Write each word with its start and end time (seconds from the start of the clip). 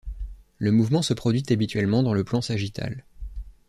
Le 0.57 0.71
mouvement 0.71 1.03
se 1.03 1.13
produit 1.13 1.43
habituellement 1.51 2.01
dans 2.01 2.15
le 2.15 2.23
plan 2.23 2.41
sagittal. 2.41 3.05